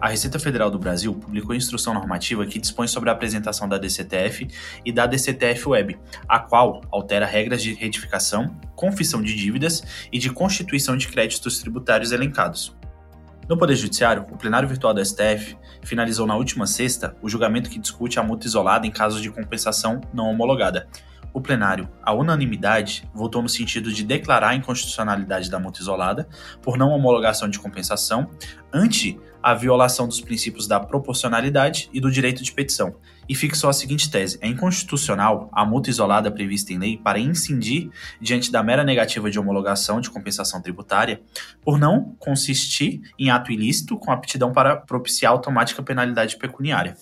[0.00, 4.48] a Receita Federal do Brasil publicou instrução normativa que dispõe sobre a apresentação da DCTF
[4.84, 9.82] e da DCTF Web, a qual altera regras de retificação, confissão de dívidas
[10.12, 12.76] e de constituição de créditos tributários elencados.
[13.48, 17.78] No Poder Judiciário, o plenário virtual do STF finalizou na última sexta o julgamento que
[17.78, 20.86] discute a multa isolada em casos de compensação não homologada,
[21.32, 26.28] o plenário, à unanimidade, votou no sentido de declarar a inconstitucionalidade da multa isolada
[26.62, 28.30] por não homologação de compensação
[28.72, 32.96] ante a violação dos princípios da proporcionalidade e do direito de petição,
[33.28, 37.90] e fixou a seguinte tese: é inconstitucional a multa isolada prevista em lei para incidir
[38.20, 41.20] diante da mera negativa de homologação de compensação tributária
[41.62, 46.96] por não consistir em ato ilícito com aptidão para propiciar automática penalidade pecuniária.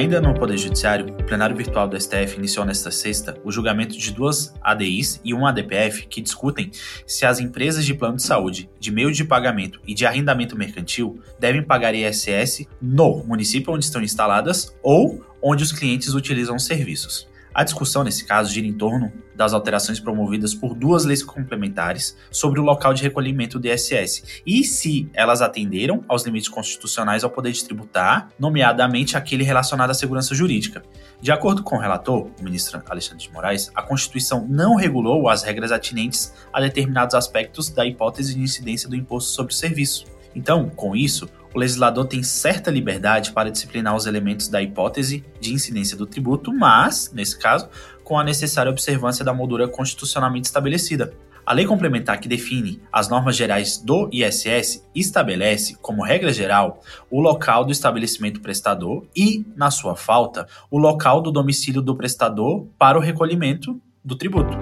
[0.00, 4.10] Ainda no Poder Judiciário, o plenário virtual do STF iniciou nesta sexta o julgamento de
[4.10, 6.70] duas ADIs e um ADPF que discutem
[7.06, 11.20] se as empresas de plano de saúde, de meio de pagamento e de arrendamento mercantil
[11.38, 17.29] devem pagar ISS no município onde estão instaladas ou onde os clientes utilizam os serviços.
[17.60, 22.58] A discussão nesse caso gira em torno das alterações promovidas por duas leis complementares sobre
[22.58, 27.52] o local de recolhimento do ISS e se elas atenderam aos limites constitucionais ao poder
[27.52, 30.82] de tributar, nomeadamente aquele relacionado à segurança jurídica.
[31.20, 35.42] De acordo com o relator, o ministro Alexandre de Moraes, a Constituição não regulou as
[35.42, 40.06] regras atinentes a determinados aspectos da hipótese de incidência do imposto sobre o serviço.
[40.34, 45.52] Então, com isso, o legislador tem certa liberdade para disciplinar os elementos da hipótese de
[45.52, 47.68] incidência do tributo, mas, nesse caso,
[48.04, 51.12] com a necessária observância da moldura constitucionalmente estabelecida.
[51.44, 57.20] A lei complementar que define as normas gerais do ISS estabelece, como regra geral, o
[57.20, 62.98] local do estabelecimento prestador e, na sua falta, o local do domicílio do prestador para
[62.98, 64.56] o recolhimento do tributo.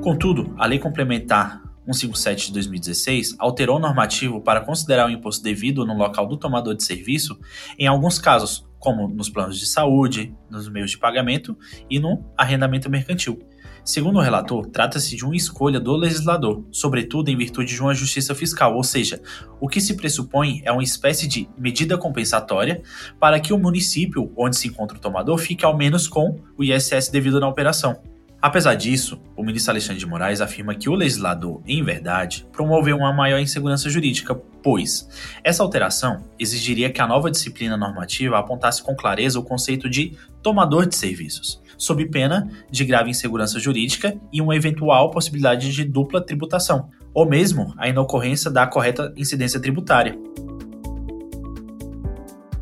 [0.00, 1.60] Contudo, a lei complementar
[1.92, 6.74] 157 de 2016 alterou o normativo para considerar o imposto devido no local do tomador
[6.74, 7.38] de serviço
[7.78, 11.56] em alguns casos, como nos planos de saúde, nos meios de pagamento
[11.88, 13.38] e no arrendamento mercantil.
[13.84, 18.32] Segundo o relator, trata-se de uma escolha do legislador, sobretudo em virtude de uma justiça
[18.32, 19.20] fiscal, ou seja,
[19.60, 22.80] o que se pressupõe é uma espécie de medida compensatória
[23.18, 27.08] para que o município onde se encontra o tomador fique ao menos com o ISS
[27.08, 28.11] devido na operação.
[28.42, 33.12] Apesar disso, o ministro Alexandre de Moraes afirma que o legislador, em verdade, promoveu uma
[33.12, 35.08] maior insegurança jurídica, pois
[35.44, 40.86] essa alteração exigiria que a nova disciplina normativa apontasse com clareza o conceito de tomador
[40.86, 46.90] de serviços, sob pena de grave insegurança jurídica e uma eventual possibilidade de dupla tributação,
[47.14, 50.18] ou mesmo a inocorrência da correta incidência tributária.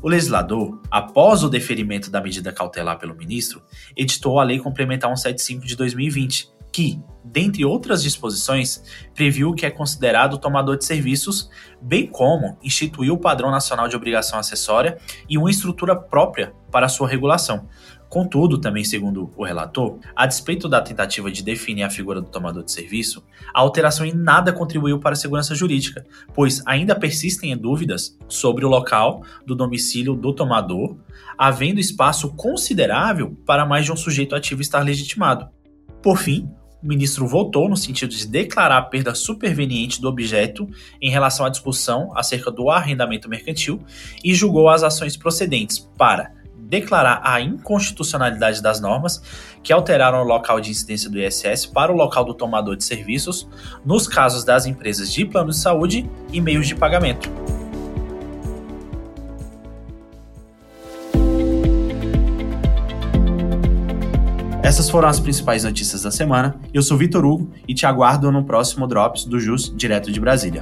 [0.00, 3.60] O legislador, após o deferimento da medida cautelar pelo ministro,
[3.96, 9.70] editou a Lei Complementar 175 de 2020, que, dentre outras disposições, previu o que é
[9.70, 11.50] considerado tomador de serviços,
[11.82, 14.98] bem como instituiu o padrão nacional de obrigação acessória
[15.28, 17.68] e uma estrutura própria para sua regulação,
[18.08, 22.64] Contudo, também segundo o relator, a despeito da tentativa de definir a figura do tomador
[22.64, 28.16] de serviço, a alteração em nada contribuiu para a segurança jurídica, pois ainda persistem dúvidas
[28.26, 30.96] sobre o local do domicílio do tomador,
[31.36, 35.48] havendo espaço considerável para mais de um sujeito ativo estar legitimado.
[36.02, 36.48] Por fim,
[36.82, 40.66] o ministro votou no sentido de declarar a perda superveniente do objeto
[41.02, 43.82] em relação à discussão acerca do arrendamento mercantil
[44.24, 46.37] e julgou as ações procedentes para
[46.68, 49.22] declarar a inconstitucionalidade das normas
[49.62, 53.48] que alteraram o local de incidência do ISS para o local do tomador de serviços,
[53.84, 57.30] nos casos das empresas de plano de saúde e meios de pagamento.
[64.62, 66.60] Essas foram as principais notícias da semana.
[66.74, 70.60] Eu sou Vitor Hugo e te aguardo no próximo Drops do JUS direto de Brasília.